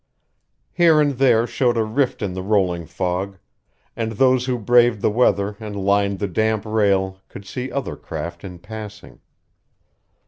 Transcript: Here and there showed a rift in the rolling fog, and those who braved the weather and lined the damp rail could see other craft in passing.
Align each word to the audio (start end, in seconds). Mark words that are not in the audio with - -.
Here 0.71 0.99
and 0.99 1.11
there 1.11 1.45
showed 1.45 1.77
a 1.77 1.83
rift 1.83 2.23
in 2.23 2.33
the 2.33 2.41
rolling 2.41 2.87
fog, 2.87 3.37
and 3.95 4.13
those 4.13 4.47
who 4.47 4.57
braved 4.57 5.03
the 5.03 5.11
weather 5.11 5.55
and 5.59 5.75
lined 5.75 6.17
the 6.17 6.27
damp 6.27 6.65
rail 6.65 7.21
could 7.29 7.45
see 7.45 7.71
other 7.71 7.95
craft 7.95 8.43
in 8.43 8.57
passing. 8.57 9.19